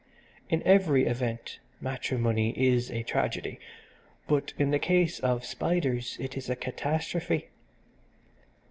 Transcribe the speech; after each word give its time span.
In 0.49 0.63
every 0.63 1.05
event 1.05 1.59
matrimony 1.79 2.57
is 2.59 2.89
a 2.89 3.03
tragedy, 3.03 3.59
but 4.25 4.51
in 4.57 4.71
the 4.71 4.79
case 4.79 5.19
of 5.19 5.45
spiders 5.45 6.17
it 6.19 6.35
is 6.35 6.49
a 6.49 6.55
catastrophe. 6.55 7.49